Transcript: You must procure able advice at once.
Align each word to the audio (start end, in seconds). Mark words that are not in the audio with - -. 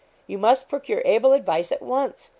You 0.25 0.39
must 0.39 0.67
procure 0.67 1.03
able 1.05 1.31
advice 1.31 1.71
at 1.71 1.83
once. 1.83 2.29